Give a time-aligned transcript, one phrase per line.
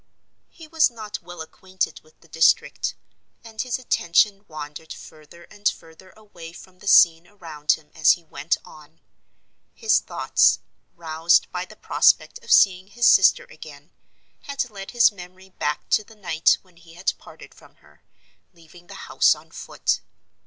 [0.49, 2.95] He was not well acquainted with the district;
[3.43, 8.23] and his attention wandered further and further away from the scene around him as he
[8.23, 8.99] went on.
[9.75, 10.57] His thoughts,
[10.95, 13.91] roused by the prospect of seeing his sister again,
[14.45, 18.01] had led his memory back to the night when he had parted from her,
[18.55, 19.99] leaving the house on foot.